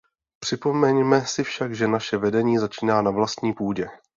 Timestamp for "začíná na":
2.57-3.11